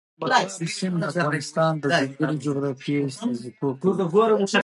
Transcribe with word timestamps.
مورغاب 0.19 0.49
سیند 0.77 0.97
د 1.01 1.03
افغانستان 1.11 1.71
د 1.83 1.85
ځانګړي 1.97 2.35
جغرافیه 2.45 2.99
استازیتوب 3.09 3.75
کوي. 3.81 4.57